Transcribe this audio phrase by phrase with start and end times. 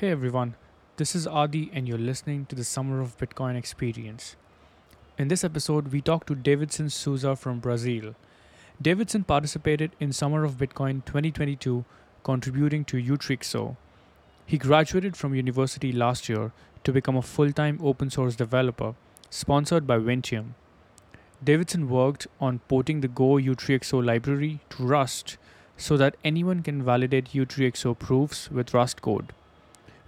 [0.00, 0.54] Hey everyone,
[0.96, 4.36] this is Adi, and you're listening to the Summer of Bitcoin Experience.
[5.18, 8.14] In this episode, we talk to Davidson Souza from Brazil.
[8.80, 11.84] Davidson participated in Summer of Bitcoin 2022,
[12.22, 13.76] contributing to Utreexo.
[14.46, 16.52] He graduated from university last year
[16.84, 18.94] to become a full time open source developer,
[19.30, 20.50] sponsored by Vinteum.
[21.42, 25.38] Davidson worked on porting the Go Utreexo library to Rust
[25.76, 29.32] so that anyone can validate Utreexo proofs with Rust code.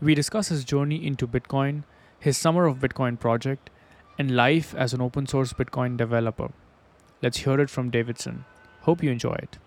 [0.02, 1.84] We discuss his journey into Bitcoin,
[2.18, 3.68] his Summer of Bitcoin project,
[4.18, 6.50] and life as an open source Bitcoin developer.
[7.20, 8.46] Let's hear it from Davidson.
[8.80, 9.58] Hope you enjoy it.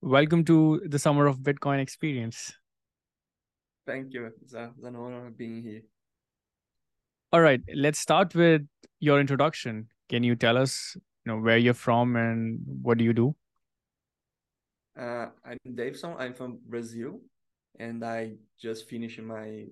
[0.00, 2.52] Welcome to the Summer of Bitcoin experience.
[3.88, 4.30] Thank you.
[4.40, 5.82] It's, a, it's an honor being here.
[7.32, 8.68] All right, let's start with
[9.00, 9.88] your introduction.
[10.08, 13.34] Can you tell us, you know, where you're from and what do you do?
[14.98, 16.14] Uh, I'm Davidson.
[16.18, 17.20] I'm from Brazil,
[17.78, 19.66] and I just finished my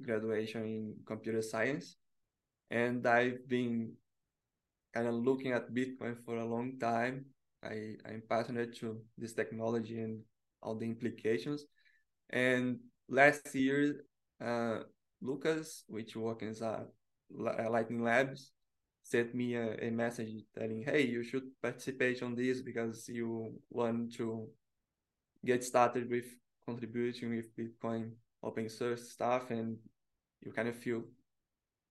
[0.00, 1.96] graduation in computer science.
[2.70, 3.94] And I've been
[4.94, 7.26] kind of looking at Bitcoin for a long time.
[7.64, 10.20] I, I'm passionate to this technology and
[10.62, 11.64] all the implications.
[12.30, 12.78] And
[13.08, 14.04] last year,
[14.40, 14.80] uh,
[15.20, 16.86] Lucas, which works at
[17.30, 18.52] Lightning Labs,
[19.10, 24.14] sent me a, a message telling, "Hey, you should participate on this because you want
[24.14, 24.48] to
[25.44, 26.26] get started with
[26.66, 29.76] contributing with Bitcoin open source stuff, and
[30.40, 31.02] you kind of feel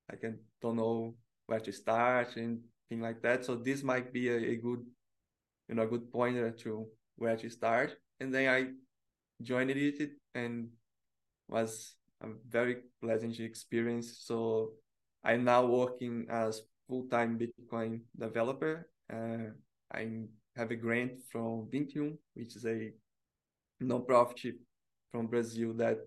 [0.09, 3.45] like I don't know where to start and things like that.
[3.45, 4.85] So this might be a, a good,
[5.67, 7.95] you know, a good pointer to where to start.
[8.19, 8.67] And then I
[9.43, 10.69] joined it and
[11.47, 14.19] was a very pleasant experience.
[14.21, 14.73] So
[15.23, 18.89] I'm now working as full-time Bitcoin developer.
[19.13, 19.51] Uh,
[19.93, 20.23] I
[20.57, 22.91] have a grant from Vinteum, which is a
[23.79, 24.55] non-profit
[25.11, 25.99] from Brazil that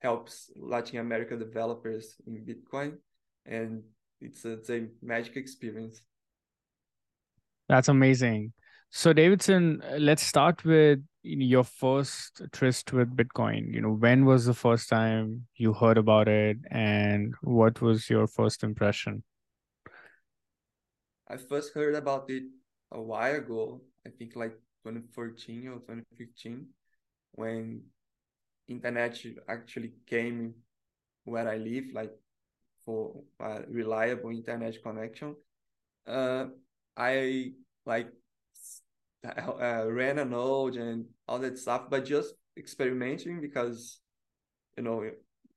[0.00, 2.98] helps Latin America developers in Bitcoin,
[3.46, 3.82] and
[4.20, 6.02] it's a, it's a magic experience.
[7.68, 8.52] That's amazing.
[8.90, 13.72] So, Davidson, let's start with your first tryst with Bitcoin.
[13.72, 18.26] You know, when was the first time you heard about it, and what was your
[18.26, 19.24] first impression?
[21.28, 22.44] I first heard about it
[22.92, 23.80] a while ago.
[24.06, 26.66] I think like 2014 or 2015,
[27.32, 27.82] when
[28.68, 29.18] internet
[29.48, 30.54] actually came
[31.24, 32.12] where I live, like
[32.84, 35.36] for a reliable internet connection.
[36.06, 36.46] Uh,
[36.96, 37.52] I
[37.86, 38.08] like
[39.24, 44.00] uh, ran a node and all that stuff, but just experimenting because,
[44.76, 45.10] you know,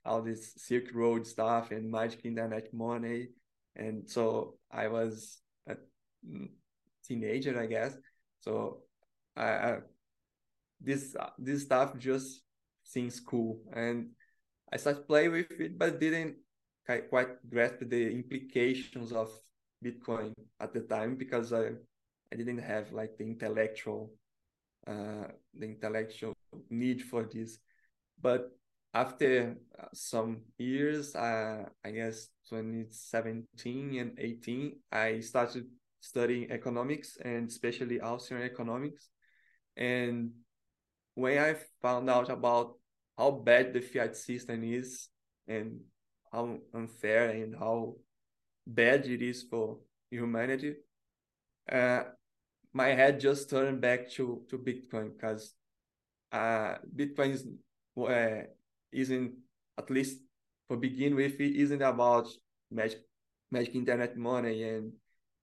[0.05, 3.28] all this Silk Road stuff and magic internet money.
[3.75, 5.41] And so I was
[7.06, 7.98] teenager, I guess.
[8.40, 8.84] So
[9.36, 9.78] I, I
[10.80, 12.42] this this stuff just
[12.84, 14.12] seems cool, and
[14.72, 16.36] I started playing with it, but didn't
[17.10, 19.30] quite grasp the implications of
[19.84, 21.72] Bitcoin at the time because I
[22.32, 24.14] I didn't have like the intellectual
[24.88, 26.34] uh, the intellectual
[26.70, 27.59] need for this.
[28.22, 28.52] But
[28.94, 35.68] after uh, some years, uh, I guess 2017 and 18, I started
[36.07, 39.09] studying economics and especially Austrian economics.
[39.75, 40.31] And
[41.16, 42.75] when I found out about
[43.18, 45.09] how bad the fiat system is
[45.47, 45.81] and
[46.31, 47.96] how unfair and how
[48.66, 49.79] bad it is for
[50.09, 50.75] humanity,
[51.72, 52.03] uh,
[52.73, 55.53] my head just turned back to to Bitcoin because
[56.31, 57.47] uh, Bitcoin is,
[57.97, 58.46] uh,
[58.91, 59.34] isn't
[59.78, 60.22] at least
[60.67, 62.28] for begin with it isn't about
[62.69, 63.00] magic
[63.51, 64.91] magic internet money and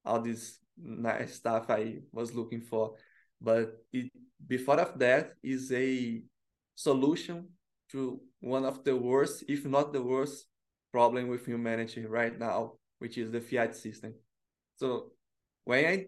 [0.05, 2.95] all this nice stuff I was looking for,
[3.41, 4.11] but it
[4.47, 6.23] before of that is a
[6.75, 7.49] solution
[7.93, 10.47] to one of the worst, if not the worst,
[10.93, 14.15] problem with humanity right now, which is the fiat system.
[14.77, 15.13] So
[15.65, 16.07] when I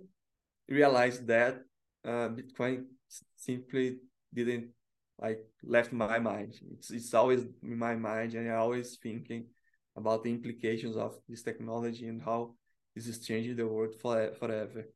[0.69, 1.63] realized that
[2.05, 2.85] uh, Bitcoin
[3.37, 3.99] simply
[4.33, 4.69] didn't
[5.21, 6.55] like left my mind.
[6.73, 9.47] It's it's always in my mind, and I'm always thinking
[9.97, 12.55] about the implications of this technology and how
[12.97, 14.87] this is changing the world for forever.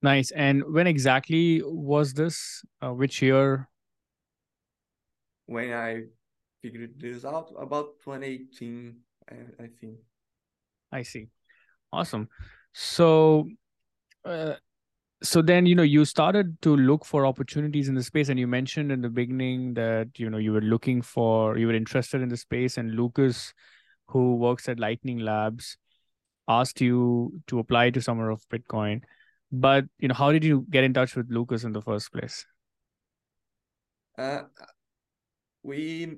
[0.00, 0.30] Nice.
[0.30, 2.64] And when exactly was this?
[2.80, 3.68] Uh, which year?
[5.46, 6.04] When I
[6.62, 8.96] figured this out, about 2018,
[9.28, 9.34] I,
[9.64, 9.96] I think.
[10.92, 11.26] I see.
[11.92, 12.28] Awesome.
[12.72, 13.48] So,
[14.24, 14.54] uh,
[15.20, 18.46] so then you know you started to look for opportunities in the space, and you
[18.46, 22.28] mentioned in the beginning that you know you were looking for you were interested in
[22.28, 23.52] the space, and Lucas,
[24.06, 25.76] who works at Lightning Labs,
[26.48, 29.02] asked you to apply to Summer of Bitcoin.
[29.52, 32.44] But you know, how did you get in touch with Lucas in the first place?
[34.16, 34.42] Uh,
[35.62, 36.16] we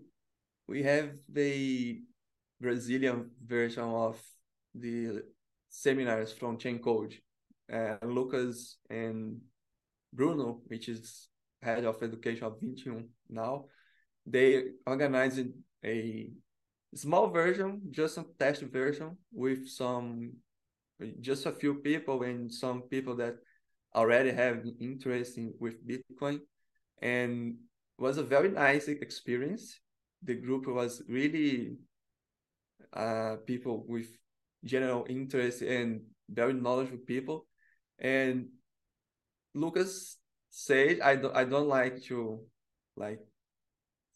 [0.66, 2.00] we have the
[2.60, 4.20] Brazilian version of
[4.74, 5.22] the
[5.68, 7.14] seminars from Chaincode.
[7.72, 9.40] Uh, Lucas and
[10.12, 11.28] Bruno, which is
[11.62, 13.66] head of education of 21 now,
[14.26, 15.46] they organized
[15.84, 16.30] a
[16.94, 20.32] small version, just a test version with some,
[21.20, 23.36] just a few people and some people that
[23.94, 26.40] already have interest in with Bitcoin,
[27.02, 27.56] and
[27.98, 29.80] was a very nice experience.
[30.22, 31.76] The group was really
[32.92, 34.08] uh, people with
[34.64, 37.46] general interest and very knowledgeable people,
[37.98, 38.48] and
[39.54, 40.18] Lucas
[40.50, 42.40] said, "I don't, I don't like to
[42.96, 43.20] like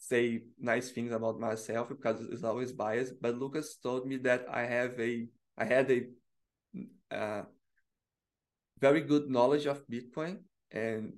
[0.08, 3.14] say nice things about myself because it's always biased.
[3.20, 6.00] But Lucas told me that I have a I had a
[7.10, 7.42] uh,
[8.80, 10.38] very good knowledge of Bitcoin
[10.70, 11.14] and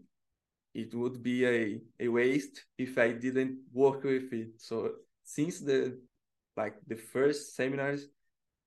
[0.75, 4.61] it would be a, a waste if I didn't work with it.
[4.61, 4.93] So
[5.25, 5.99] since the
[6.57, 8.07] like the first seminars,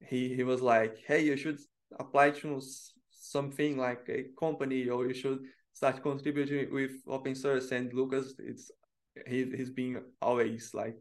[0.01, 1.59] he, he was like, hey, you should
[1.99, 2.61] apply to
[3.11, 5.39] something like a company or you should
[5.73, 8.71] start contributing with open source and Lucas it's
[9.27, 10.97] he he's been always like,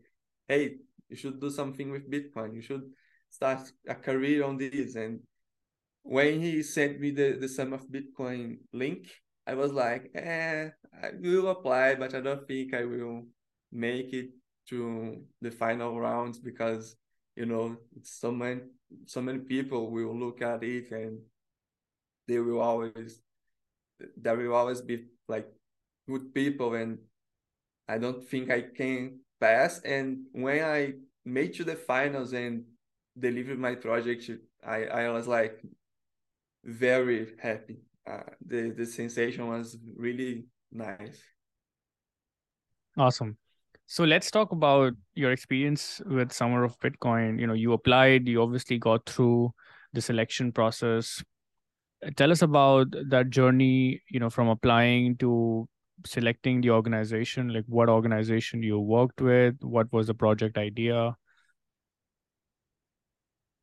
[0.46, 0.76] hey,
[1.08, 2.54] you should do something with Bitcoin.
[2.54, 2.90] You should
[3.30, 4.94] start a career on this.
[4.96, 5.20] And
[6.02, 9.08] when he sent me the, the Summer of Bitcoin link,
[9.46, 10.68] I was like, eh,
[11.02, 13.24] I will apply, but I don't think I will
[13.72, 14.30] make it
[14.68, 16.96] to the final rounds because
[17.36, 18.60] you know so many
[19.06, 21.20] so many people will look at it and
[22.26, 23.20] they will always
[24.16, 25.48] there will always be like
[26.06, 26.98] good people and
[27.88, 29.81] I don't think I can pass.
[29.81, 30.93] And when I
[31.25, 32.64] made to the finals and
[33.19, 34.31] delivered my project,
[34.67, 35.62] I, I was like
[36.64, 37.79] very happy.
[38.08, 41.23] Uh, the the sensation was really nice.
[42.96, 43.37] Awesome.
[43.87, 47.40] So let's talk about your experience with Summer of Bitcoin.
[47.40, 49.52] You know, you applied, you obviously got through
[49.94, 51.23] the selection process.
[52.17, 55.69] Tell us about that journey, you know, from applying to
[56.06, 61.16] selecting the organization like what organization you worked with what was the project idea?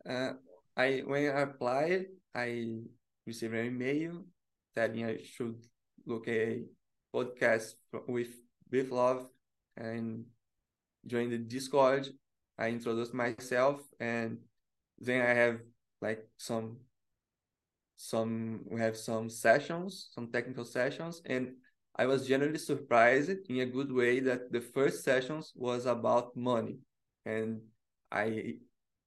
[0.07, 0.33] Uh,
[0.77, 2.05] i when i applied
[2.35, 2.77] i
[3.25, 4.23] received an email
[4.75, 5.55] telling i should
[6.05, 6.63] look a
[7.13, 7.73] podcast
[8.07, 8.29] with
[8.71, 9.27] with love
[9.77, 10.25] and
[11.07, 12.07] join the discord.
[12.57, 14.39] I introduced myself and
[14.99, 15.59] then i have
[16.01, 16.77] like some
[17.97, 21.53] some we have some sessions some technical sessions and
[21.97, 26.79] I was generally surprised in a good way that the first sessions was about money.
[27.25, 27.61] And
[28.11, 28.55] I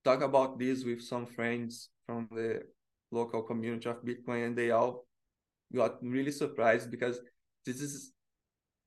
[0.05, 2.63] talk about this with some friends from the
[3.11, 5.07] local community of Bitcoin, and they all
[5.75, 7.21] got really surprised because
[7.67, 8.13] this is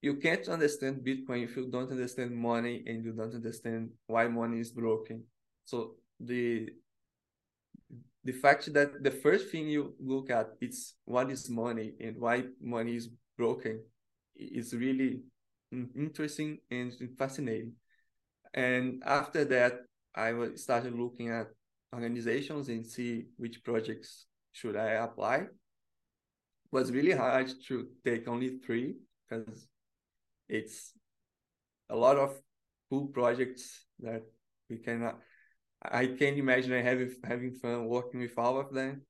[0.01, 4.59] you can't understand Bitcoin if you don't understand money and you don't understand why money
[4.59, 5.24] is broken.
[5.65, 6.69] So the
[8.24, 12.45] the fact that the first thing you look at is what is money and why
[12.59, 13.81] money is broken
[14.41, 15.21] is really
[15.71, 17.73] interesting and fascinating.
[18.53, 19.73] And after that,
[20.15, 21.47] I started looking at
[21.93, 25.38] organizations and see which projects should I apply.
[25.38, 25.49] It
[26.71, 28.95] was really hard to take only three
[29.30, 29.68] because
[30.49, 30.94] it's
[31.89, 32.37] a lot of
[32.89, 34.23] cool projects that
[34.69, 35.19] we cannot.
[35.81, 39.01] I can't imagine having having fun working with all of them.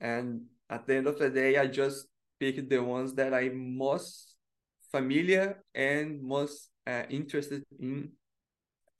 [0.00, 2.06] And at the end of the day, I just
[2.40, 4.31] picked the ones that I most
[4.92, 8.10] familiar and most uh, interested in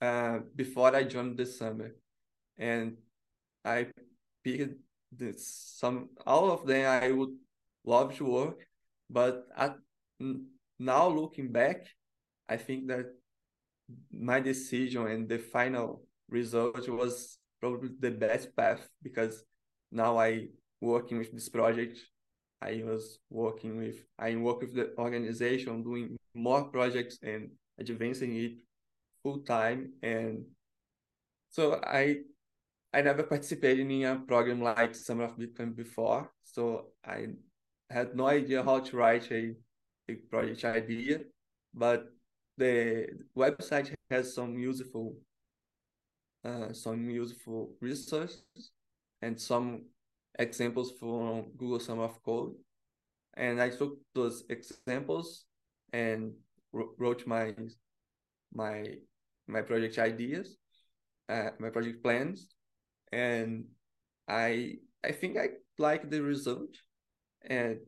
[0.01, 1.95] uh, before I joined the summer.
[2.57, 2.97] And
[3.63, 3.87] I
[4.43, 4.79] picked
[5.11, 5.47] this,
[5.77, 7.35] some, all of them I would
[7.85, 8.65] love to work,
[9.09, 9.77] but at,
[10.79, 11.87] now looking back,
[12.49, 13.05] I think that
[14.11, 19.43] my decision and the final result was probably the best path because
[19.91, 20.47] now I
[20.81, 21.99] working with this project
[22.63, 28.53] I was working with, I work with the organization doing more projects and advancing it
[29.21, 29.93] full time.
[30.01, 30.45] And
[31.49, 32.19] so I,
[32.93, 36.31] I never participated in a program like Summer of Bitcoin before.
[36.43, 37.27] So I
[37.89, 39.53] had no idea how to write a,
[40.09, 41.19] a project idea,
[41.73, 42.05] but
[42.57, 45.17] the website has some useful,
[46.45, 48.71] uh, some useful resources
[49.21, 49.85] and some
[50.39, 52.55] examples from Google Summer of Code.
[53.35, 55.45] And I took those examples
[55.91, 56.33] and
[56.71, 57.53] wrote my
[58.53, 58.85] my
[59.47, 60.57] my project ideas,
[61.29, 62.53] uh, my project plans,
[63.11, 63.65] and
[64.27, 66.77] I I think I like the result,
[67.41, 67.79] and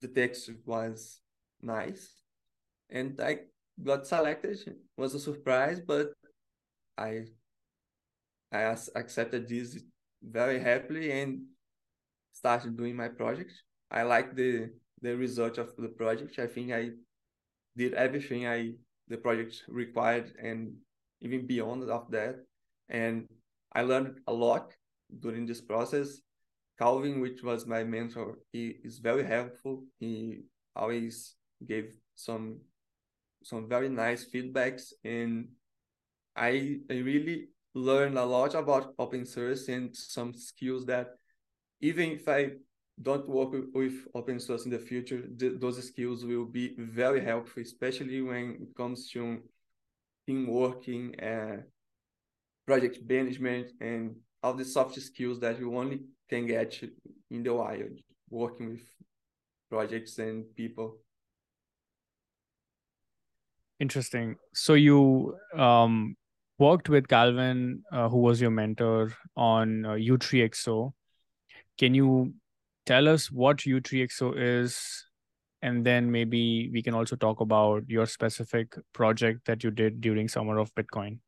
[0.00, 1.20] the text was
[1.62, 2.10] nice,
[2.90, 3.38] and I
[3.82, 4.58] got selected.
[4.66, 6.12] It was a surprise, but
[6.98, 7.26] I
[8.52, 9.78] I accepted this
[10.22, 11.42] very happily and
[12.36, 13.52] started doing my project.
[13.90, 16.38] I like the the result of the project.
[16.38, 16.90] I think I
[17.76, 18.74] did everything I
[19.08, 20.74] the project required and
[21.20, 22.36] even beyond of that.
[22.88, 23.28] And
[23.72, 24.72] I learned a lot
[25.20, 26.20] during this process.
[26.78, 29.84] Calvin, which was my mentor, he is very helpful.
[29.98, 30.42] He
[30.74, 32.60] always gave some
[33.42, 35.48] some very nice feedbacks and
[36.34, 41.14] I, I really learned a lot about open source and some skills that
[41.80, 42.52] even if I
[43.00, 47.62] don't work with open source in the future, th those skills will be very helpful,
[47.62, 49.42] especially when it comes to
[50.26, 51.58] team working, uh,
[52.66, 56.82] project management, and all the soft skills that you only can get
[57.30, 58.86] in the wild, working with
[59.70, 60.98] projects and people.
[63.78, 64.36] Interesting.
[64.54, 66.16] So you um,
[66.58, 70.92] worked with Calvin, uh, who was your mentor on uh, Utreexo.
[71.78, 72.34] Can you
[72.86, 75.04] tell us what Utreexo is?
[75.62, 80.28] And then maybe we can also talk about your specific project that you did during
[80.28, 81.18] Summer of Bitcoin.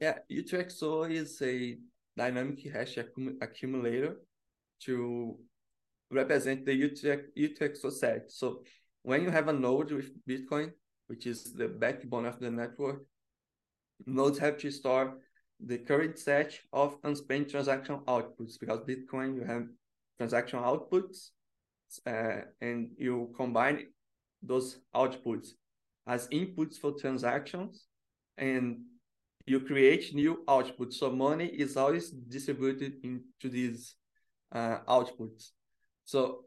[0.00, 1.78] Yeah, Utreexo is a
[2.16, 4.16] dynamic hash accum accumulator
[4.84, 5.38] to
[6.10, 6.90] represent the
[7.36, 8.30] UTXO set.
[8.30, 8.62] So
[9.02, 10.72] when you have a node with Bitcoin,
[11.06, 13.02] which is the backbone of the network,
[14.06, 15.18] nodes have to store
[15.64, 19.66] the current set of unspent transaction outputs because Bitcoin, you have
[20.18, 21.30] transaction outputs
[22.06, 23.86] uh, and you combine
[24.42, 25.50] those outputs
[26.06, 27.86] as inputs for transactions
[28.38, 28.80] and
[29.46, 30.94] you create new outputs.
[30.94, 33.94] So money is always distributed into these
[34.52, 35.50] uh, outputs.
[36.04, 36.44] So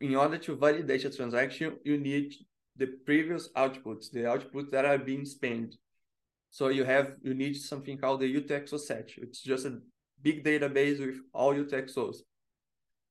[0.00, 2.34] in order to validate a transaction, you need
[2.76, 5.76] the previous outputs, the outputs that are being spent.
[6.50, 9.10] So you have you need something called the UTXO set.
[9.16, 9.78] It's just a
[10.22, 12.16] big database with all UTXOs.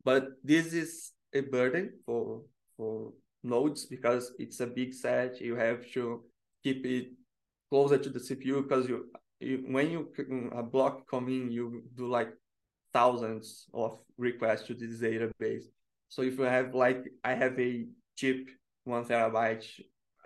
[0.04, 2.42] But this is a burden for
[2.76, 5.40] for nodes because it's a big set.
[5.42, 6.24] You have to
[6.64, 7.12] keep it
[7.70, 9.06] closer to the CPU because you,
[9.40, 10.10] you when you
[10.54, 12.34] a block come in, you do like
[12.94, 15.64] thousands of requests to this database.
[16.10, 17.86] So if you have like I have a
[18.18, 18.50] chip
[18.84, 19.66] one terabyte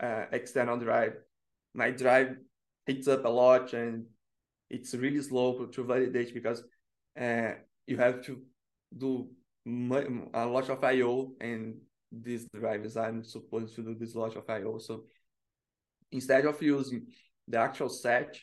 [0.01, 1.13] uh, external drive,
[1.73, 2.37] my drive
[2.85, 4.05] heats up a lot and
[4.69, 6.63] it's really slow to validate because
[7.19, 7.51] uh,
[7.87, 8.41] you have to
[8.97, 9.27] do
[9.65, 11.75] a lot of I/O and
[12.11, 14.77] these drivers aren't supposed to do this lot of I/O.
[14.79, 15.05] So
[16.11, 17.07] instead of using
[17.47, 18.37] the actual set,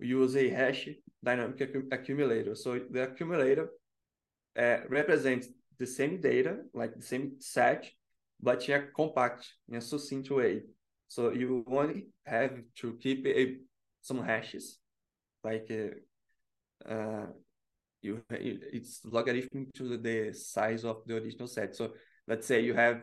[0.00, 0.88] we use a hash
[1.22, 1.60] dynamic
[1.92, 2.54] accumulator.
[2.54, 3.68] So the accumulator
[4.58, 7.90] uh, represents the same data, like the same set,
[8.40, 10.62] but in a compact, in a succinct way.
[11.08, 13.58] So you only have to keep a
[14.02, 14.78] some hashes,
[15.42, 17.26] like uh, uh,
[18.02, 21.74] you it's logarithmic to the size of the original set.
[21.74, 21.92] So
[22.26, 23.02] let's say you have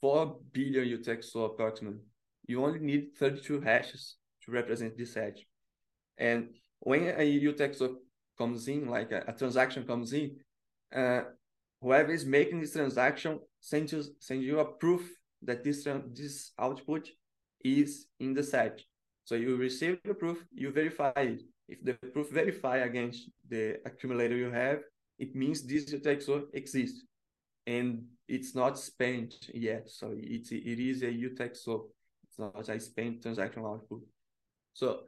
[0.00, 2.00] four billion UTXO approximately.
[2.46, 5.46] You only need 32 hashes to represent this hash.
[6.18, 6.48] And
[6.80, 7.94] when a UTXO
[8.36, 10.36] comes in, like a, a transaction comes in,
[10.94, 11.22] uh,
[11.80, 15.08] whoever is making this transaction sends you, you a proof
[15.42, 17.08] that this, this output
[17.64, 18.80] is in the set.
[19.24, 21.42] So you receive the proof, you verify it.
[21.68, 24.80] If the proof verify against the accumulator you have,
[25.18, 27.04] it means this UTXO exists
[27.66, 29.88] and it's not spent yet.
[29.88, 31.84] So it's, it is a UTXO.
[32.28, 34.02] It's not a spent transaction output.
[34.74, 35.00] So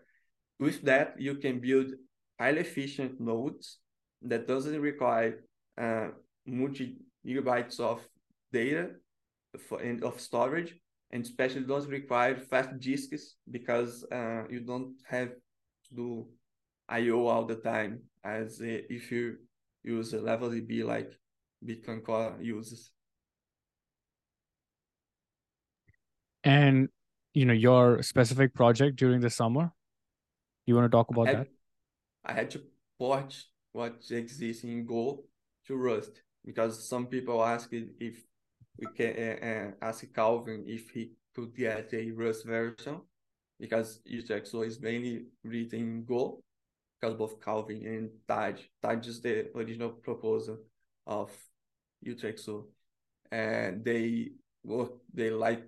[0.61, 1.92] with that, you can build
[2.38, 3.78] highly efficient nodes
[4.23, 5.44] that doesn't require
[5.80, 6.09] uh,
[6.47, 8.06] multi gigabytes of
[8.52, 8.90] data
[9.68, 10.75] for, and of storage
[11.14, 16.26] and especially don't require fast disks because uh, you don't have to do
[16.88, 19.37] I/O all the time as if you
[19.85, 21.12] use a LevelDB like
[21.64, 22.90] Bitcoin Core uses.
[26.42, 26.88] And
[27.33, 29.71] you know your specific project during the summer.
[30.66, 31.49] You want to talk about I had, that?
[32.25, 32.62] I had to
[32.99, 33.40] port
[33.73, 35.23] what exists in Go
[35.68, 38.25] to Rust because some people ask if
[38.78, 43.00] we can uh, ask Calvin if he could get a Rust version
[43.59, 46.43] because Utreexo is mainly written in Go
[47.00, 50.59] because both Calvin and Tadge, Tadge is the original proposal
[51.07, 51.31] of
[52.07, 52.64] Utreexo
[53.31, 54.31] and they
[54.64, 55.64] work, they like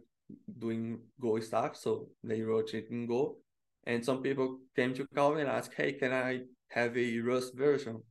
[0.59, 3.39] doing Go stuff, so they wrote it in Go.
[3.85, 8.03] And some people came to Calvin and asked, hey, can I have a Rust version?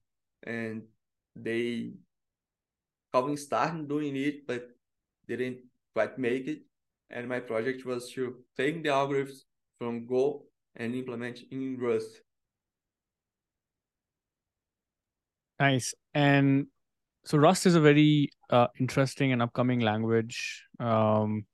[0.43, 0.83] And
[1.35, 1.91] they
[3.13, 4.74] Calvin started doing it, but
[5.27, 5.57] didn't
[5.93, 6.59] quite make it.
[7.09, 9.43] And my project was to take the algorithms
[9.77, 12.21] from Go and implement in Rust.
[15.59, 15.93] Nice.
[16.13, 16.67] And
[17.23, 20.63] so Rust is a very uh, interesting and upcoming language.
[20.79, 21.45] Um,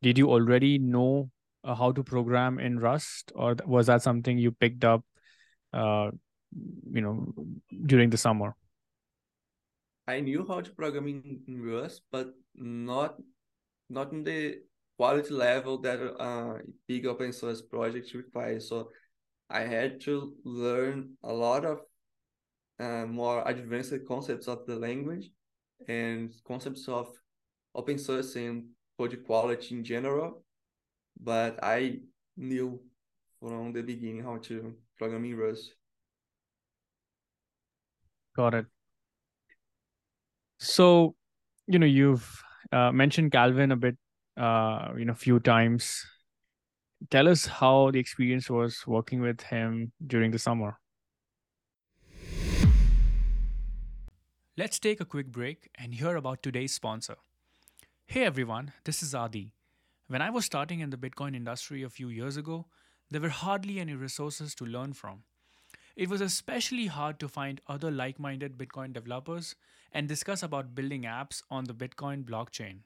[0.00, 1.30] did you already know
[1.64, 5.04] uh, how to program in Rust, or was that something you picked up,
[5.72, 6.10] uh,
[6.90, 7.32] you know,
[7.86, 8.56] during the summer?
[10.12, 13.16] I knew how to program in, in Rust, but not
[13.88, 14.58] not in the
[14.98, 18.60] quality level that uh, big open source projects require.
[18.60, 18.90] So
[19.48, 21.80] I had to learn a lot of
[22.78, 25.30] uh, more advanced concepts of the language
[25.88, 27.08] and concepts of
[27.74, 30.44] open source and code quality in general.
[31.20, 32.00] But I
[32.36, 32.80] knew
[33.40, 35.74] from the beginning how to program in Rust.
[38.36, 38.66] Got it.
[40.62, 41.16] So,
[41.66, 42.40] you know, you've
[42.70, 43.96] uh, mentioned Calvin a bit,
[44.36, 46.06] uh, you know, few times.
[47.10, 50.78] Tell us how the experience was working with him during the summer.
[54.56, 57.16] Let's take a quick break and hear about today's sponsor.
[58.06, 59.54] Hey everyone, this is Adi.
[60.06, 62.66] When I was starting in the Bitcoin industry a few years ago,
[63.10, 65.24] there were hardly any resources to learn from.
[65.94, 69.54] It was especially hard to find other like minded Bitcoin developers
[69.92, 72.78] and discuss about building apps on the Bitcoin blockchain.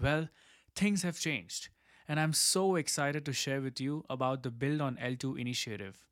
[0.00, 0.28] Well,
[0.74, 1.68] things have changed,
[2.08, 6.04] and I'm so excited to share with you about the Build on L2 initiative.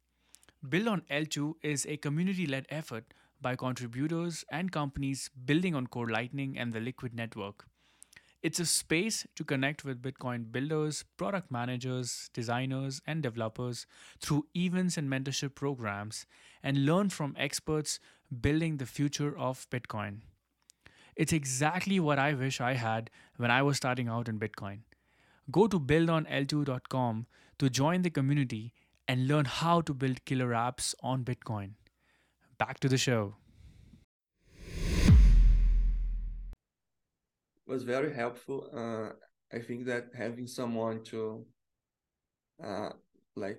[0.69, 6.11] Build on L2 is a community led effort by contributors and companies building on Core
[6.11, 7.70] Lightning and the Liquid network.
[8.43, 13.85] It's a space to connect with Bitcoin builders, product managers, designers, and developers
[14.19, 16.25] through events and mentorship programs
[16.63, 18.01] and learn from experts
[18.41, 20.21] building the future of Bitcoin.
[21.17, 24.81] It's exactly what I wish I had when I was starting out in Bitcoin.
[25.51, 27.27] Go to buildonl2.com
[27.59, 28.73] to join the community
[29.07, 31.73] and learn how to build killer apps on Bitcoin.
[32.57, 33.35] Back to the show.
[37.71, 38.69] Was very helpful.
[38.75, 39.13] Uh,
[39.57, 41.47] I think that having someone to,
[42.63, 42.91] uh,
[43.37, 43.59] like,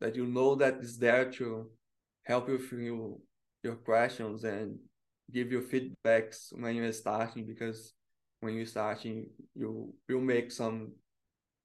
[0.00, 1.70] that you know that is there to
[2.24, 3.18] help you your,
[3.62, 4.78] your questions and
[5.32, 7.94] give you feedbacks when you're starting because
[8.40, 10.92] when you're starting you will make some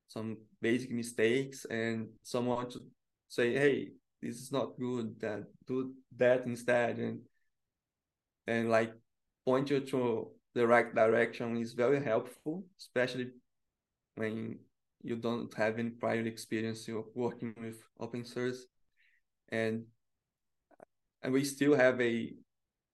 [0.07, 2.79] some basic mistakes and someone to
[3.27, 3.89] say hey
[4.21, 7.19] this is not good that do that instead and
[8.47, 8.93] and like
[9.45, 13.27] point you to the right direction is very helpful, especially
[14.15, 14.57] when
[15.03, 18.65] you don't have any prior experience of working with open source.
[19.49, 19.83] And
[21.21, 22.33] and we still have a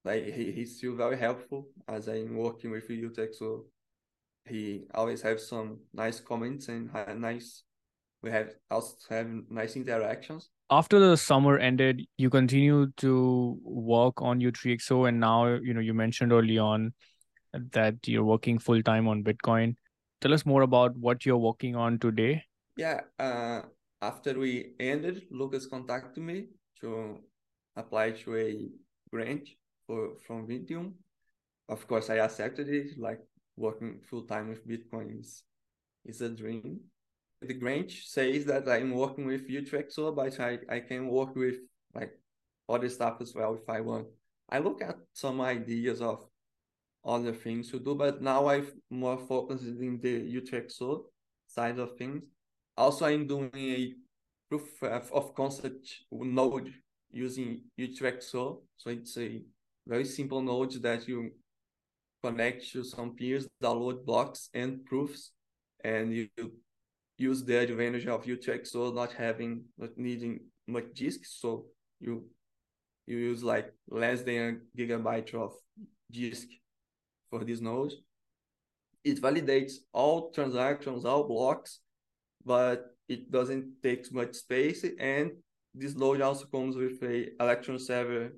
[0.03, 3.37] like he, he's still very helpful as I'm working with Utreexo.
[3.37, 3.65] So
[4.45, 7.63] he always have some nice comments and nice
[8.23, 10.49] we have also have nice interactions.
[10.69, 15.93] After the summer ended, you continue to work on Utreexo and now you know you
[15.93, 16.93] mentioned early on
[17.53, 19.75] that you're working full time on Bitcoin.
[20.21, 22.43] Tell us more about what you're working on today.
[22.77, 23.63] Yeah, uh,
[24.01, 26.47] after we ended, Lucas contacted me
[26.79, 27.19] to
[27.75, 28.69] apply to a
[29.11, 29.49] grant
[29.85, 30.93] for from Vinteum.
[31.69, 32.97] Of course, I accepted it.
[32.97, 33.19] Like
[33.57, 35.43] working full time with Bitcoin is,
[36.05, 36.79] is a dream.
[37.41, 41.55] The grant says that I'm working with Utreexo, but I, I can work with
[41.95, 42.11] like
[42.69, 44.07] other stuff as well if I want.
[44.49, 46.25] I look at some ideas of
[47.03, 51.03] other things to do, but now I've more focused in the Utreexo
[51.47, 52.23] side of things.
[52.77, 53.93] Also, I'm doing a
[54.49, 56.73] proof of concept node
[57.09, 58.61] using Utreexo.
[58.77, 59.41] So it's a
[59.87, 61.31] very simple node that you
[62.23, 65.31] connect to some peers, download blocks and proofs,
[65.83, 66.29] and you
[67.17, 71.21] use the advantage of Utreexo not having, not needing much disk.
[71.25, 71.65] So
[71.99, 72.25] you
[73.07, 74.35] you use like less than
[74.75, 75.53] a gigabyte of
[76.11, 76.47] disk
[77.31, 77.93] for this node.
[79.03, 81.79] It validates all transactions, all blocks,
[82.45, 84.85] but it doesn't take much space.
[84.99, 85.31] And
[85.73, 88.33] this node also comes with a Electrum server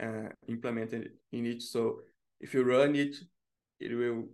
[0.00, 1.62] uh, implemented in it.
[1.62, 2.00] So
[2.40, 3.16] if you run it,
[3.80, 4.28] it will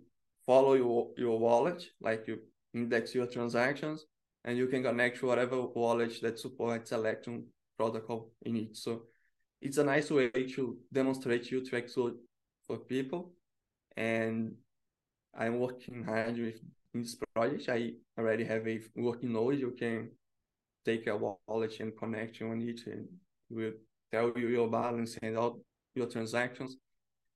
[0.45, 2.39] follow your, your wallet, like you
[2.73, 4.05] index your transactions,
[4.45, 7.45] and you can connect to whatever wallet that supports Electrum
[7.77, 8.77] protocol in it.
[8.77, 9.03] So
[9.61, 12.13] it's a nice way to demonstrate Utreexo
[12.67, 13.33] for people
[13.97, 14.53] and
[15.37, 16.59] I'm working hard with
[16.93, 17.69] this project.
[17.69, 19.59] I already have a working node.
[19.59, 20.11] You can
[20.85, 23.07] take a wallet and connect on it, and
[23.49, 23.73] will
[24.11, 25.61] tell you your balance and all
[25.95, 26.77] your transactions.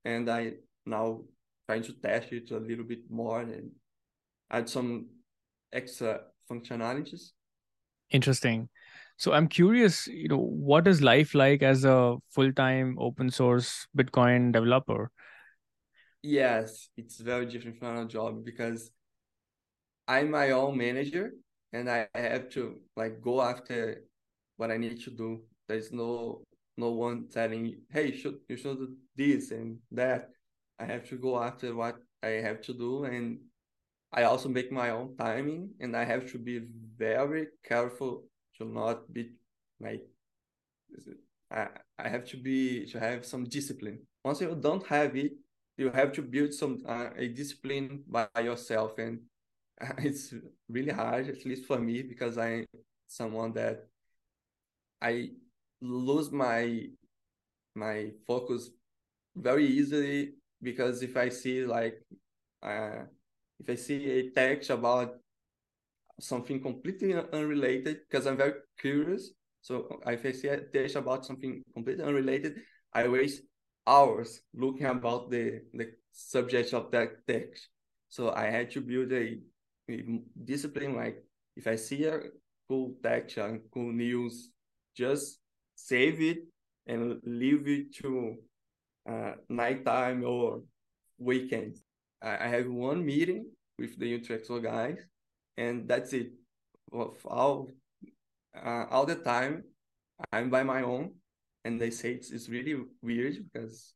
[0.05, 0.53] and I
[0.85, 1.21] now
[1.67, 3.71] trying to test it a little bit more and
[4.51, 5.07] add some
[5.71, 7.31] extra functionalities.
[8.11, 8.69] Interesting.
[9.17, 14.51] So I'm curious, you know, what is life like as a full-time open source Bitcoin
[14.51, 15.11] developer?
[16.23, 18.91] Yes, it's very different from a job because
[20.07, 21.33] I'm my own manager
[21.71, 24.03] and I have to like go after
[24.57, 25.43] what I need to do.
[25.67, 26.43] There's no
[26.77, 30.29] no one telling hey, you should you should do this and that.
[30.79, 33.39] I have to go after what I have to do and
[34.13, 36.61] I also make my own timing and I have to be
[36.97, 38.25] very careful
[38.57, 39.31] to not be
[39.79, 40.03] like
[41.51, 41.67] I,
[41.99, 43.99] I have to be to have some discipline.
[44.23, 45.33] Once you don't have it,
[45.77, 49.19] you have to build some uh, a discipline by yourself and
[49.99, 50.33] it's
[50.69, 52.65] really hard at least for me because i'm
[53.07, 53.87] someone that
[55.01, 55.29] i
[55.81, 56.85] lose my
[57.75, 58.69] my focus
[59.35, 62.01] very easily because if i see like
[62.61, 63.03] uh,
[63.59, 65.15] if i see a text about
[66.19, 69.31] something completely unrelated because i'm very curious
[69.61, 72.61] so if i see a text about something completely unrelated
[72.93, 73.41] i waste
[73.85, 77.69] hours looking about the the subject of that text
[78.07, 79.37] so i had to build a
[80.45, 81.23] discipline like
[81.55, 82.19] if I see a
[82.67, 84.49] cool text and cool news,
[84.95, 85.39] just
[85.75, 86.39] save it
[86.87, 88.35] and leave it to
[89.09, 90.61] uh, nighttime or
[91.17, 91.83] weekends.
[92.21, 93.45] I, I have one meeting
[93.77, 94.99] with the Utreexo guys,
[95.57, 96.31] and that's it.
[96.91, 97.69] Of all
[98.55, 99.63] uh, all the time,
[100.31, 101.15] I'm by my own,
[101.65, 103.93] and they say it's, it's really weird because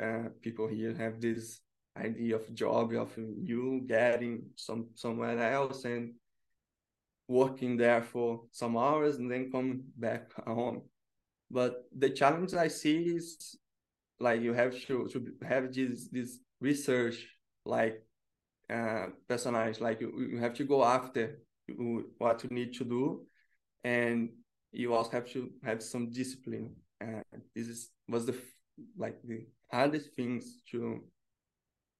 [0.00, 1.60] uh, people here have this
[1.96, 6.12] idea of job of you getting some somewhere else and
[7.28, 10.82] working there for some hours and then come back home.
[11.50, 13.56] But the challenge i see is
[14.18, 17.26] like you have to, to have this this research
[17.64, 18.02] like
[18.70, 21.38] uh personalized like you, you have to go after
[22.18, 23.26] what you need to do
[23.84, 24.30] and
[24.72, 27.22] you also have to have some discipline uh,
[27.54, 28.36] this is was the
[28.96, 31.02] like the hardest things to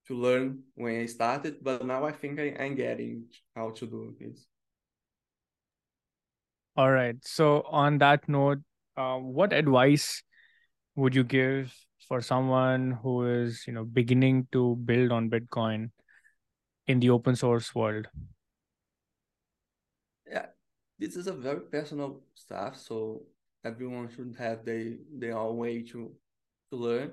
[0.06, 3.24] to learn when I started, but now I think I, am getting
[3.56, 4.46] how to do this.
[6.76, 7.16] All right.
[7.22, 8.59] So on that note,
[8.96, 10.22] uh, what advice
[10.94, 11.74] would you give
[12.06, 15.90] for someone who is, you know, beginning to build on Bitcoin
[16.87, 18.06] in the open source world?
[20.30, 20.46] Yeah,
[20.98, 23.22] this is a very personal stuff, so
[23.66, 26.14] everyone should have their their own way to
[26.70, 27.12] to learn,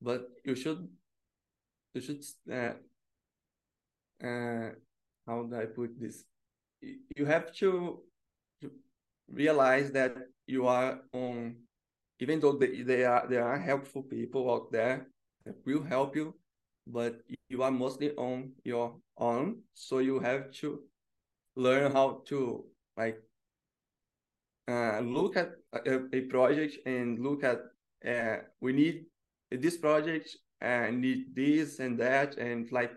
[0.00, 0.88] but you should
[1.94, 2.74] you should uh,
[4.22, 4.70] uh,
[5.26, 6.24] how do I put this?
[7.16, 8.02] You have to
[9.28, 11.56] realize that you are on,
[12.20, 15.08] even though they, they are there are helpful people out there
[15.44, 16.34] that will help you,
[16.86, 19.62] but you are mostly on your own.
[19.74, 20.82] So you have to
[21.56, 22.64] learn how to
[22.96, 23.22] like
[24.68, 25.52] uh, look at
[25.86, 27.60] a, a project and look at
[28.06, 29.04] uh, we need
[29.50, 32.92] this project and need this and that and like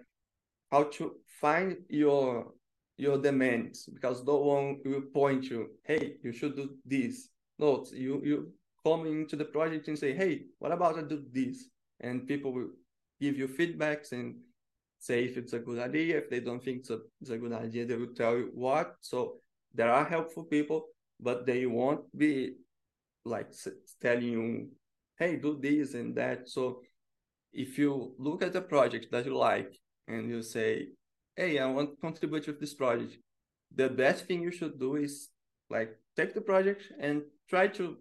[0.72, 2.52] how to find your
[2.98, 7.30] your demands because no one will point you hey you should do this.
[7.60, 8.52] No you you
[8.86, 11.70] come into the project and say hey what about i do this?
[12.00, 12.70] And people will
[13.22, 14.36] give you feedbacks and
[15.00, 17.54] say if it's a good idea if they don't think it's a, it's a good
[17.54, 18.96] idea they will tell you what.
[19.02, 19.38] So
[19.74, 20.88] there are helpful people
[21.24, 22.56] but they won't be
[23.26, 23.50] like
[24.02, 24.70] telling you
[25.18, 26.82] hey do this and that so
[27.54, 30.88] if you look at a project that you like and you say,
[31.36, 33.18] hey, I want to contribute with this project,
[33.74, 35.30] the best thing you should do is
[35.70, 37.98] like take the project and try to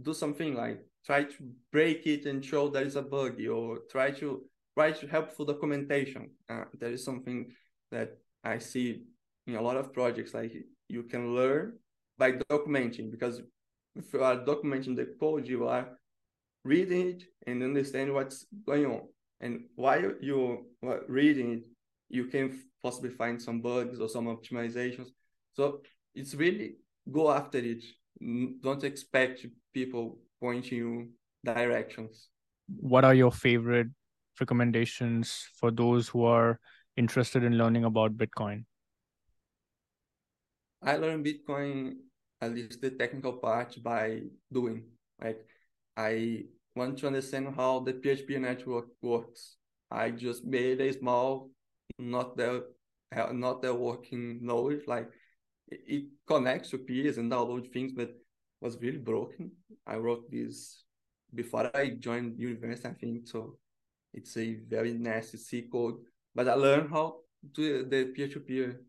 [0.00, 1.36] do something like try to
[1.72, 4.42] break it and show there is a bug or try to
[4.76, 6.30] write helpful documentation.
[6.48, 7.50] Uh, that is something
[7.90, 9.04] that I see
[9.46, 10.34] in a lot of projects.
[10.34, 10.52] Like
[10.88, 11.78] you can learn
[12.18, 13.40] by documenting because
[13.94, 15.88] if you are documenting the code, you are
[16.64, 19.02] reading it and understand what's going on.
[19.40, 20.62] And while you're
[21.08, 21.62] reading it,
[22.08, 25.08] you can possibly find some bugs or some optimizations.
[25.54, 25.80] So
[26.14, 26.76] it's really
[27.10, 27.84] go after it.
[28.62, 31.08] Don't expect people pointing you
[31.44, 32.28] directions.
[32.80, 33.88] What are your favorite
[34.40, 36.58] recommendations for those who are
[36.96, 38.64] interested in learning about Bitcoin?
[40.82, 41.94] I learned Bitcoin,
[42.46, 44.84] at least the technical part, by doing.
[45.22, 45.40] Like
[45.96, 49.56] I want to understand how the P2P network works.
[49.90, 51.50] I just made a small,
[51.98, 52.66] not the
[53.16, 54.82] uh, not the working node.
[54.86, 55.08] Like
[55.68, 58.10] it, connects to peers and download things, but
[58.60, 59.50] was really broken.
[59.86, 60.82] I wrote this
[61.34, 63.28] before I joined university, I think.
[63.28, 63.58] So
[64.12, 65.96] it's a very nasty C code,
[66.34, 67.16] but I learned how
[67.54, 68.80] to the peer-to-peer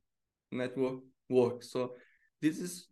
[0.52, 1.72] network works.
[1.72, 1.94] So
[2.42, 2.88] this is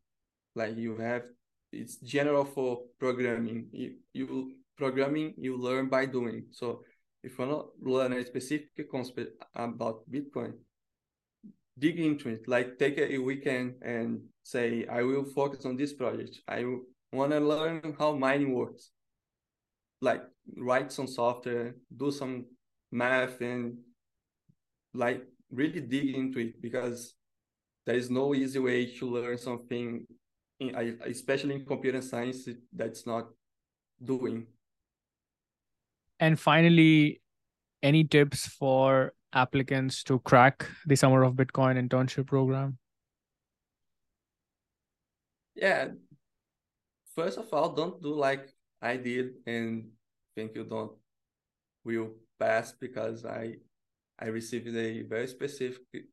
[0.56, 1.24] like you have
[1.72, 3.68] it's general for programming.
[3.72, 6.46] You, you programming you learn by doing.
[6.52, 6.82] So
[7.24, 10.54] if you want to learn a specific concept about Bitcoin,
[11.78, 12.48] dig into it.
[12.48, 16.40] Like take a weekend and say, I will focus on this project.
[16.48, 16.64] I
[17.12, 18.92] want to learn how mining works.
[20.02, 20.24] Like
[20.58, 22.46] write some software, do some
[22.92, 23.78] math, and
[24.94, 27.16] like really dig into it because
[27.86, 30.06] there is no easy way to learn something,
[30.60, 33.28] in, especially in computer science, that's not
[34.04, 34.48] doing.
[36.20, 37.22] And finally,
[37.84, 42.78] any tips for applicants to crack the Summer of Bitcoin internship program?
[45.56, 45.90] Yeah.
[47.16, 48.50] First of all, don't do like
[48.82, 49.90] I did and
[50.36, 50.92] think you don't
[51.84, 53.56] will pass because I
[54.20, 56.08] I received a very specific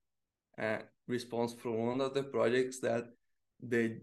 [0.58, 0.78] uh,
[1.08, 3.06] response from one of the projects that
[3.60, 4.00] the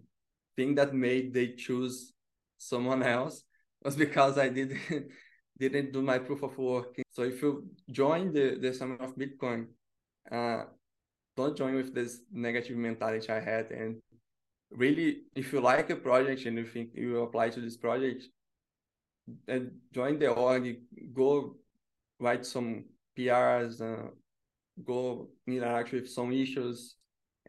[0.59, 2.11] thing that made they choose
[2.57, 3.35] someone else
[3.83, 4.79] was because I didn't
[5.63, 6.95] didn't do my proof of work.
[7.15, 7.51] So if you
[8.01, 9.67] join the, the Summer of Bitcoin,
[10.31, 10.63] uh,
[11.37, 13.65] don't join with this negative mentality I had.
[13.71, 14.01] And
[14.71, 18.23] really, if you like a project and you think you apply to this project,
[19.47, 19.61] then
[19.93, 20.77] join the org,
[21.13, 21.55] go
[22.19, 22.85] write some
[23.17, 24.07] PRs, uh,
[24.83, 26.95] go interact with some issues.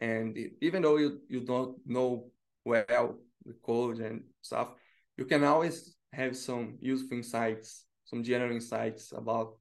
[0.00, 2.30] And even though you, you don't know
[2.64, 4.68] well the code and stuff,
[5.16, 9.56] you can always have some useful insights some general insights about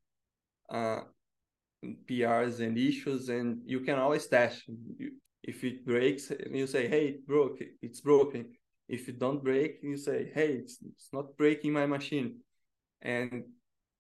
[0.70, 1.02] uh,
[2.10, 4.64] PRs and issues, and you can always test.
[5.44, 7.60] If it breaks, you say, "Hey, it broke.
[7.82, 8.54] It's broken."
[8.88, 12.40] If it don't break, you say, "Hey, it's, it's not breaking my machine,"
[13.02, 13.44] and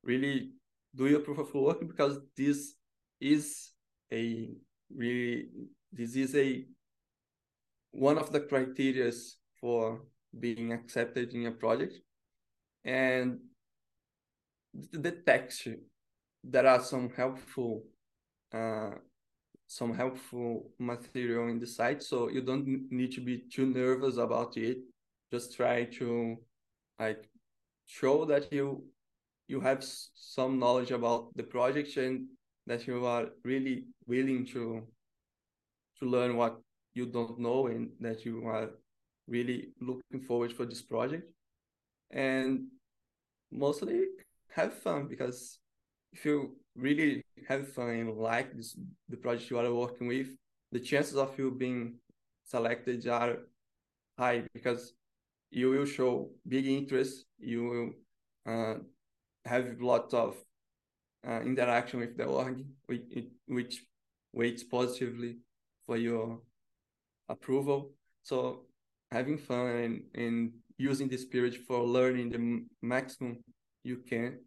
[0.03, 0.53] really
[0.95, 2.73] do your proof of work because this
[3.21, 3.71] is
[4.11, 4.49] a
[4.93, 5.49] really
[5.91, 6.65] this is a
[7.91, 10.01] one of the criterias for
[10.39, 11.99] being accepted in a project
[12.85, 13.39] and
[14.73, 15.67] the text
[16.43, 17.83] there are some helpful
[18.53, 18.91] uh,
[19.69, 22.01] some helpful material in the site.
[22.01, 24.79] So you don't need to be too nervous about it.
[25.31, 26.37] Just try to
[26.99, 27.29] like
[27.85, 28.83] show that you
[29.47, 32.27] you have some knowledge about the project and
[32.65, 34.87] that you are really willing to
[35.99, 36.59] to learn what
[36.99, 38.69] you don't know and that you are
[39.27, 41.25] really looking forward for this project
[42.11, 42.67] and
[43.51, 43.99] mostly
[44.49, 45.59] have fun because
[46.11, 48.75] if you really have fun and like this
[49.07, 50.29] the project you are working with,
[50.71, 51.95] the chances of you being
[52.45, 53.37] selected are
[54.17, 54.93] high because
[55.51, 57.25] you will show big interest.
[57.39, 58.75] You will uh,
[59.45, 60.35] have lots of
[61.27, 63.03] uh, interaction with the org, which,
[63.47, 63.83] which
[64.33, 65.37] weights positively
[65.85, 66.39] for your
[67.29, 67.91] approval.
[68.23, 68.65] So
[69.11, 73.43] having fun and, and using this period for learning the maximum
[73.83, 74.39] you can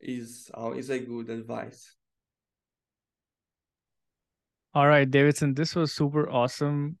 [0.00, 1.94] is always a good advice.
[4.74, 6.98] All right, Davidson, this was super awesome.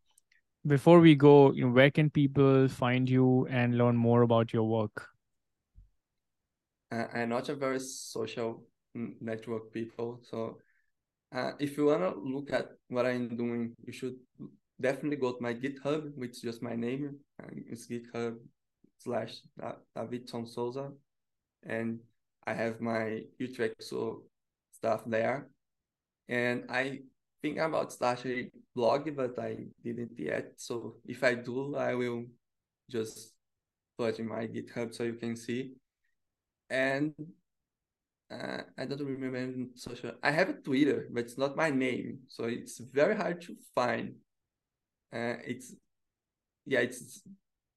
[0.66, 4.64] Before we go, you know, where can people find you and learn more about your
[4.64, 5.06] work?
[6.90, 10.58] I'm not a very social network people, so
[11.32, 14.16] uh, if you wanna look at what I'm doing, you should
[14.80, 17.16] definitely go to my GitHub, which is just my name.
[17.68, 18.36] It's GitHub
[18.98, 19.40] slash
[19.94, 20.90] Davidson Souza,
[21.66, 22.00] and
[22.46, 24.22] I have my Utreexo
[24.72, 25.48] stuff there.
[26.28, 27.00] And I
[27.42, 30.52] think about starting blog, but I didn't yet.
[30.56, 32.24] So if I do, I will
[32.90, 33.34] just
[33.98, 35.72] put in my GitHub so you can see.
[36.70, 37.14] And
[38.30, 40.12] uh, I don't remember social.
[40.22, 44.14] I have a Twitter, but it's not my name, so it's very hard to find.
[45.12, 45.74] Uh, it's
[46.66, 47.22] yeah, it's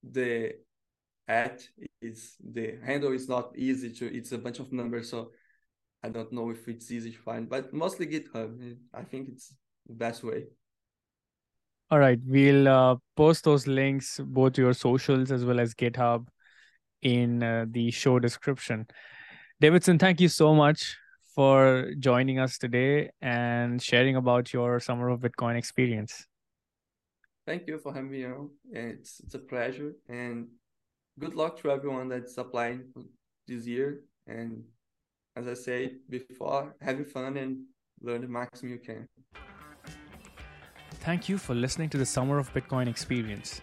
[0.02, 0.52] the
[1.28, 1.62] at
[2.00, 5.30] is the handle is not easy to it's a bunch of numbers so
[6.02, 8.76] i don't know if it's easy to find but mostly github.
[8.92, 9.54] I think it's
[9.86, 10.46] the best way.
[11.90, 16.26] All right we'll uh, post those links both your socials as well as github
[17.02, 18.86] in uh, the show description.
[19.60, 20.96] Davidson thank you so much
[21.34, 26.26] for joining us today and sharing about your summer of bitcoin experience
[27.46, 30.46] thank you for having me on it's, it's a pleasure and
[31.18, 32.84] good luck to everyone that's applying
[33.46, 34.00] this year.
[34.26, 34.62] And
[35.36, 37.58] as I said before, having fun and
[38.00, 39.08] learn the maximum you can.
[41.00, 43.60] Thank you for listening to the Summer of Bitcoin experience.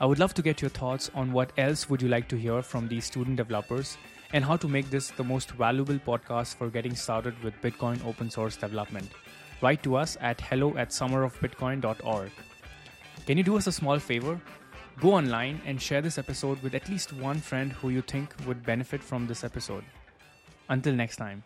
[0.00, 2.62] I would love to get your thoughts on what else would you like to hear
[2.62, 3.96] from these student developers
[4.32, 8.30] and how to make this the most valuable podcast for getting started with Bitcoin open
[8.30, 9.10] source development.
[9.62, 12.30] Write to us at hello at summerofbitcoin.org.
[13.28, 14.40] Can you do us a small favor?
[15.02, 18.64] Go online and share this episode with at least one friend who you think would
[18.64, 19.84] benefit from this episode.
[20.70, 21.42] Until next time.